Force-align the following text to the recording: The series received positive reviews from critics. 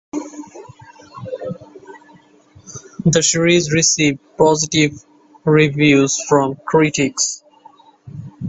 The 3.05 3.21
series 3.21 3.71
received 3.71 4.17
positive 4.35 4.93
reviews 5.45 6.19
from 6.27 6.55
critics. 6.65 7.43